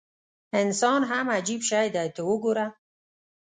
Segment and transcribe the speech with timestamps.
[0.61, 2.65] انسان هم عجیب شی دی ته وګوره.